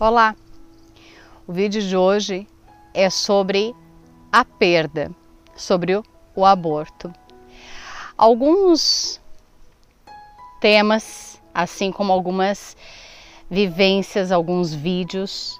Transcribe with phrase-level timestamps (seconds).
[0.00, 0.34] Olá!
[1.46, 2.48] O vídeo de hoje
[2.94, 3.76] é sobre
[4.32, 5.10] a perda,
[5.54, 7.12] sobre o, aborto.
[8.16, 9.20] Alguns
[10.58, 12.74] temas, assim como algumas
[13.50, 15.58] vivências, alguns vídeos,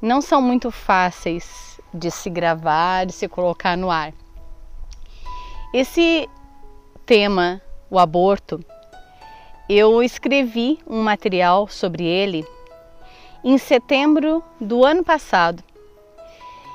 [0.00, 4.14] não são muito fáceis de se gravar, de se colocar no ar.
[5.74, 6.30] Esse
[7.04, 7.60] tema,
[7.90, 8.64] o aborto,
[9.68, 12.46] eu escrevi um material sobre ele
[13.44, 15.62] em setembro do ano passado.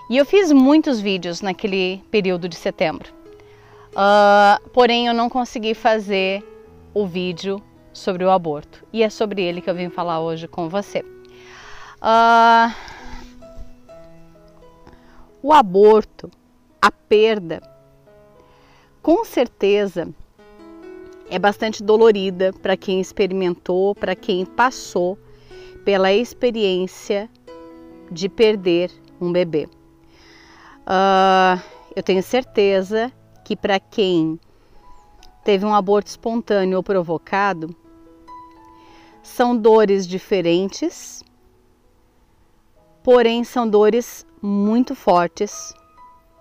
[0.09, 3.13] E eu fiz muitos vídeos naquele período de setembro.
[3.91, 6.43] Uh, porém, eu não consegui fazer
[6.93, 7.61] o vídeo
[7.93, 8.83] sobre o aborto.
[8.93, 10.99] E é sobre ele que eu vim falar hoje com você.
[12.01, 12.73] Uh,
[15.41, 16.29] o aborto,
[16.81, 17.61] a perda,
[19.01, 20.07] com certeza
[21.29, 25.17] é bastante dolorida para quem experimentou, para quem passou
[25.85, 27.29] pela experiência
[28.11, 28.91] de perder
[29.21, 29.69] um bebê.
[30.81, 31.61] Uh,
[31.95, 33.11] eu tenho certeza
[33.43, 34.39] que para quem
[35.43, 37.73] teve um aborto espontâneo ou provocado,
[39.21, 41.23] são dores diferentes,
[43.03, 45.73] porém são dores muito fortes,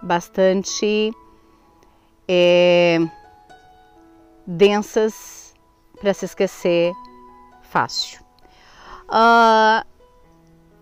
[0.03, 1.12] bastante
[2.27, 2.98] é,
[4.47, 5.55] densas
[6.01, 6.92] para se esquecer
[7.62, 8.23] fácil.
[9.08, 9.84] Uh,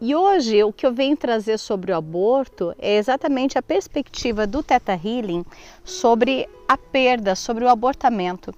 [0.05, 4.61] e hoje o que eu venho trazer sobre o aborto é exatamente a perspectiva do
[4.61, 5.45] Theta Healing
[5.85, 8.53] sobre a perda, sobre o abortamento.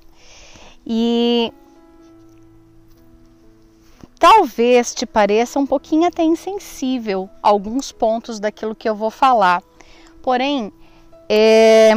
[0.86, 1.52] E
[4.18, 9.62] talvez te pareça um pouquinho até insensível alguns pontos daquilo que eu vou falar.
[10.22, 10.72] Porém,
[11.28, 11.92] é...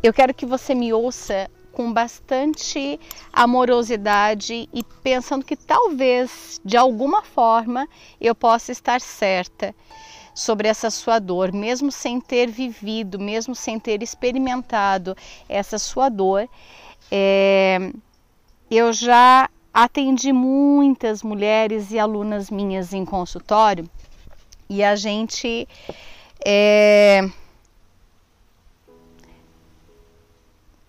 [0.00, 1.50] eu quero que você me ouça
[1.80, 3.00] com bastante
[3.32, 7.88] amorosidade e pensando que talvez de alguma forma
[8.20, 9.74] eu possa estar certa
[10.34, 15.16] sobre essa sua dor, mesmo sem ter vivido, mesmo sem ter experimentado
[15.48, 16.46] essa sua dor.
[17.10, 17.78] É,
[18.70, 23.88] eu já atendi muitas mulheres e alunas minhas em consultório
[24.68, 25.66] e a gente
[26.44, 27.26] é,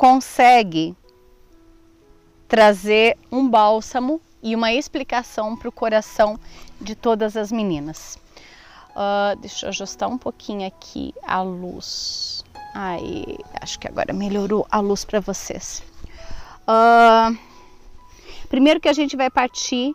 [0.01, 0.97] consegue
[2.47, 6.39] trazer um bálsamo e uma explicação para o coração
[6.81, 8.17] de todas as meninas.
[8.95, 12.43] Uh, deixa eu ajustar um pouquinho aqui a luz.
[12.73, 15.83] Aí, acho que agora melhorou a luz para vocês.
[16.63, 17.37] Uh,
[18.49, 19.93] primeiro que a gente vai partir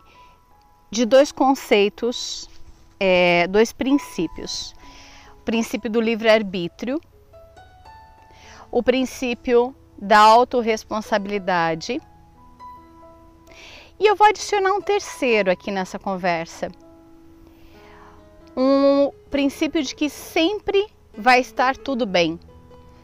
[0.89, 2.49] de dois conceitos,
[2.97, 4.73] é, dois princípios.
[5.41, 6.97] O princípio do livre-arbítrio,
[8.71, 11.99] o princípio da autorresponsabilidade.
[13.99, 16.69] E eu vou adicionar um terceiro aqui nessa conversa.
[18.55, 22.39] Um princípio de que sempre vai estar tudo bem.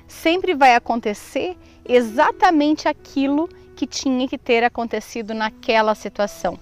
[0.08, 6.60] Sempre vai acontecer exatamente aquilo que tinha que ter acontecido naquela situação.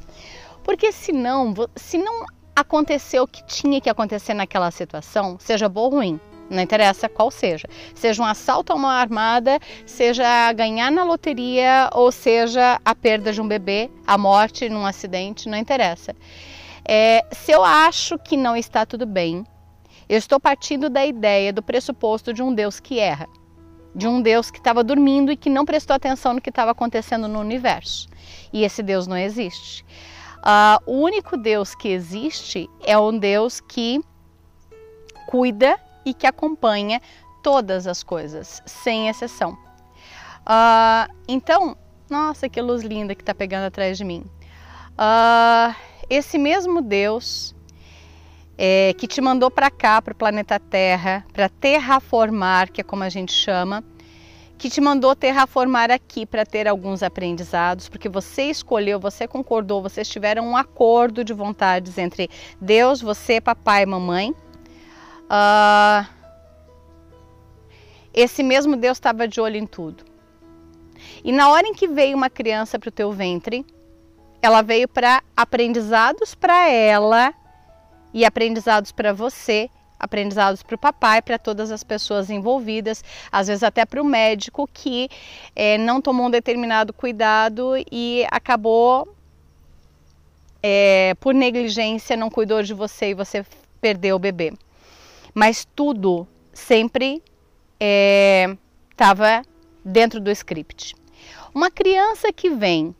[0.64, 2.26] Porque senão, se não
[2.56, 6.20] aconteceu o que tinha que acontecer naquela situação, seja boa ou ruim,
[6.52, 7.68] não interessa qual seja.
[7.96, 13.42] Seja um assalto a uma armada, seja ganhar na loteria ou seja a perda de
[13.42, 16.16] um bebê, a morte num acidente, não interessa.
[16.86, 19.46] É, se eu acho que não está tudo bem,
[20.10, 23.30] eu estou partindo da ideia, do pressuposto de um Deus que erra,
[23.96, 27.28] de um Deus que estava dormindo e que não prestou atenção no que estava acontecendo
[27.28, 28.10] no universo.
[28.52, 29.86] E esse Deus não existe.
[30.40, 34.02] Uh, o único Deus que existe é um Deus que
[35.28, 37.02] cuida e que acompanha
[37.42, 39.58] todas as coisas, sem exceção.
[40.42, 41.78] Uh, então,
[42.10, 44.26] nossa, que luz linda que está pegando atrás de mim.
[44.92, 45.76] Uh,
[46.10, 47.56] esse mesmo Deus
[48.58, 53.04] é, que te mandou para cá, para o planeta Terra, para terraformar, que é como
[53.04, 53.84] a gente chama,
[54.58, 60.08] que te mandou terraformar aqui para ter alguns aprendizados, porque você escolheu, você concordou, vocês
[60.08, 64.36] tiveram um acordo de vontades entre Deus, você, papai e mamãe
[65.32, 66.06] Uh,
[68.14, 70.04] esse mesmo Deus estava de olho em tudo.
[71.24, 73.66] E na hora em que veio uma criança para o teu ventre,
[74.42, 77.34] ela veio para aprendizados para ela
[78.14, 83.02] e aprendizados para você, aprendizados para o papai, para todas as pessoas envolvidas,
[83.32, 85.08] às vezes até para o médico que
[85.56, 89.16] é, não tomou um determinado cuidado e acabou,
[90.62, 93.46] é, por negligência, não cuidou de você e você
[93.80, 94.52] perdeu o bebê
[95.34, 97.22] mas tudo sempre
[98.92, 99.42] estava é,
[99.84, 100.96] dentro do script.
[101.54, 102.96] Uma criança que vem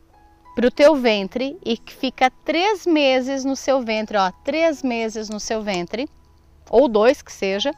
[0.54, 5.28] para o teu ventre e que fica três meses no seu ventre, ó, três meses
[5.28, 6.08] no seu ventre,
[6.70, 7.72] ou dois que seja,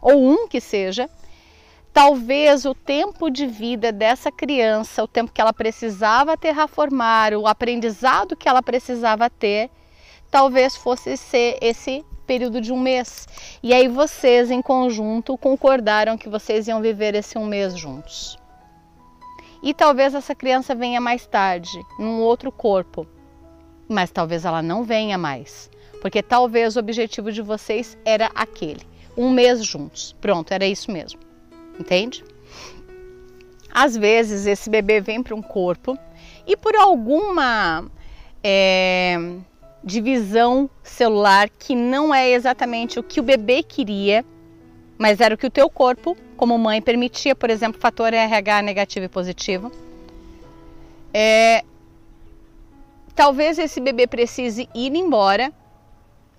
[0.00, 1.08] ou um que seja,
[1.92, 8.36] talvez o tempo de vida dessa criança, o tempo que ela precisava terraformar, o aprendizado
[8.36, 9.70] que ela precisava ter,
[10.30, 13.28] talvez fosse ser esse período de um mês.
[13.62, 18.38] E aí vocês, em conjunto, concordaram que vocês iam viver esse um mês juntos.
[19.62, 21.68] E talvez essa criança venha mais tarde,
[21.98, 23.06] num outro corpo.
[23.86, 25.70] Mas talvez ela não venha mais.
[26.00, 28.80] Porque talvez o objetivo de vocês era aquele.
[29.14, 30.16] Um mês juntos.
[30.18, 31.20] Pronto, era isso mesmo.
[31.78, 32.24] Entende?
[33.70, 35.98] Às vezes esse bebê vem para um corpo
[36.46, 37.84] e por alguma
[38.42, 39.18] é,
[39.84, 44.24] divisão celular que não é exatamente o que o bebê queria,
[44.98, 49.06] mas era o que o teu corpo, como mãe, permitia, por exemplo, fator RH negativo
[49.06, 49.72] e positivo.
[51.12, 51.64] É,
[53.14, 55.52] talvez esse bebê precise ir embora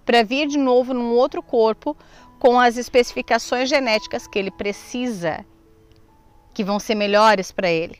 [0.05, 1.95] para vir de novo num outro corpo
[2.39, 5.45] com as especificações genéticas que ele precisa,
[6.53, 7.97] que vão ser melhores para ele.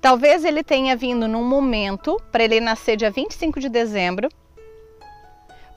[0.00, 4.28] Talvez ele tenha vindo num momento para ele nascer dia 25 de dezembro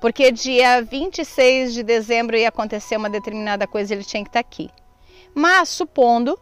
[0.03, 4.45] porque dia 26 de dezembro ia acontecer uma determinada coisa, ele tinha que estar tá
[4.45, 4.69] aqui.
[5.33, 6.37] Mas supondo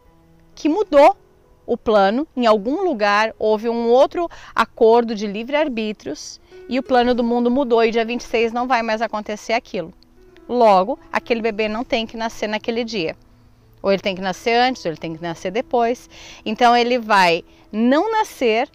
[0.52, 1.16] que mudou
[1.64, 7.22] o plano, em algum lugar houve um outro acordo de livre-arbítrios e o plano do
[7.22, 9.94] mundo mudou e dia 26 não vai mais acontecer aquilo.
[10.48, 13.16] Logo, aquele bebê não tem que nascer naquele dia.
[13.82, 16.08] Ou ele tem que nascer antes, ou ele tem que nascer depois.
[16.44, 18.70] Então ele vai não nascer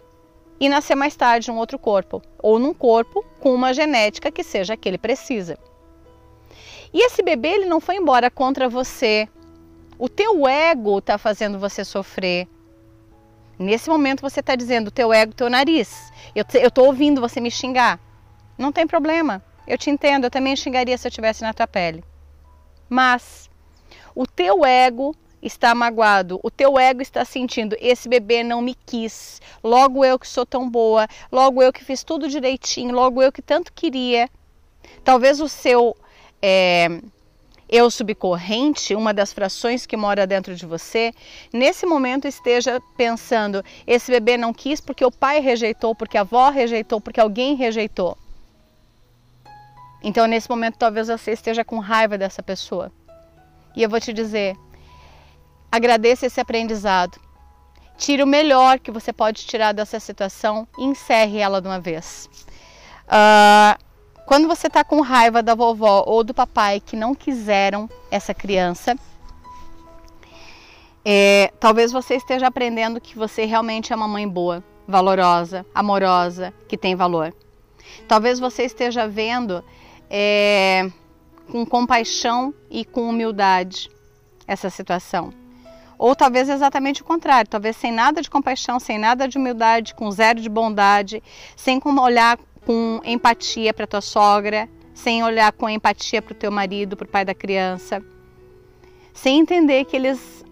[0.60, 4.42] e nascer mais tarde em um outro corpo, ou num corpo com uma genética que
[4.42, 5.58] seja a que ele precisa.
[6.92, 9.28] E esse bebê ele não foi embora contra você.
[9.98, 12.48] O teu ego está fazendo você sofrer.
[13.58, 16.12] Nesse momento você está dizendo, teu ego, teu nariz.
[16.34, 18.00] Eu estou ouvindo você me xingar.
[18.56, 19.42] Não tem problema.
[19.66, 22.02] Eu te entendo, eu também xingaria se eu estivesse na tua pele.
[22.88, 23.47] Mas
[24.18, 29.40] o teu ego está magoado, o teu ego está sentindo, esse bebê não me quis,
[29.62, 33.40] logo eu que sou tão boa, logo eu que fiz tudo direitinho, logo eu que
[33.40, 34.28] tanto queria.
[35.04, 35.96] Talvez o seu
[36.42, 37.00] é,
[37.68, 41.14] eu subcorrente, uma das frações que mora dentro de você,
[41.52, 46.50] nesse momento esteja pensando: esse bebê não quis porque o pai rejeitou, porque a avó
[46.50, 48.18] rejeitou, porque alguém rejeitou.
[50.02, 52.90] Então, nesse momento, talvez você esteja com raiva dessa pessoa.
[53.76, 54.56] E eu vou te dizer:
[55.70, 57.18] Agradeça esse aprendizado.
[57.96, 62.28] Tire o melhor que você pode tirar dessa situação e encerre ela de uma vez.
[63.04, 63.76] Uh,
[64.24, 68.96] quando você está com raiva da vovó ou do papai que não quiseram essa criança,
[71.04, 76.76] é, talvez você esteja aprendendo que você realmente é uma mãe boa, valorosa, amorosa, que
[76.76, 77.34] tem valor.
[78.06, 79.64] Talvez você esteja vendo
[80.10, 80.90] é,
[81.50, 83.90] com compaixão e com humildade
[84.46, 85.32] essa situação.
[85.98, 90.10] Ou talvez exatamente o contrário, talvez sem nada de compaixão, sem nada de humildade, com
[90.10, 91.22] zero de bondade,
[91.56, 96.52] sem como olhar com empatia para tua sogra, sem olhar com empatia para o teu
[96.52, 98.02] marido, para o pai da criança,
[99.12, 100.44] sem entender que eles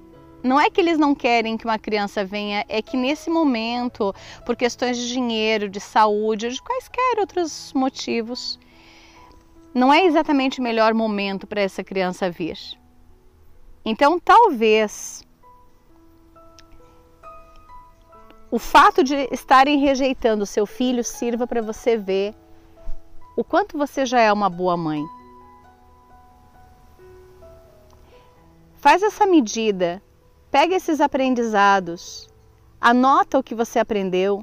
[0.42, 4.54] não é que eles não querem que uma criança venha, é que nesse momento, por
[4.54, 8.58] questões de dinheiro, de saúde, de quaisquer outros motivos,
[9.76, 12.56] não é exatamente o melhor momento para essa criança vir.
[13.84, 15.22] Então, talvez
[18.50, 22.34] o fato de estarem rejeitando seu filho sirva para você ver
[23.36, 25.04] o quanto você já é uma boa mãe.
[28.76, 30.02] Faz essa medida,
[30.50, 32.30] pega esses aprendizados,
[32.80, 34.42] anota o que você aprendeu,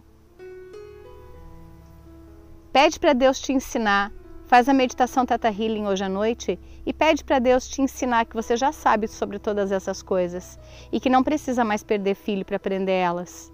[2.71, 4.11] pede para Deus te ensinar,
[4.53, 8.35] faz a meditação Teta Healing hoje à noite e pede para Deus te ensinar que
[8.35, 10.59] você já sabe sobre todas essas coisas
[10.91, 13.51] e que não precisa mais perder filho para aprender elas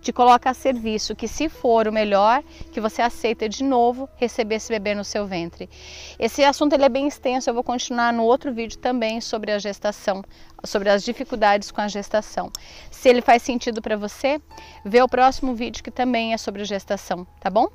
[0.00, 2.42] te coloca a serviço, que se for o melhor,
[2.72, 5.68] que você aceita de novo receber esse bebê no seu ventre.
[6.18, 9.58] Esse assunto ele é bem extenso, eu vou continuar no outro vídeo também sobre a
[9.58, 10.22] gestação,
[10.64, 12.50] sobre as dificuldades com a gestação.
[12.90, 14.40] Se ele faz sentido para você,
[14.84, 17.68] vê o próximo vídeo que também é sobre gestação, tá bom?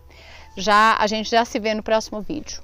[0.57, 2.63] Já a gente já se vê no próximo vídeo.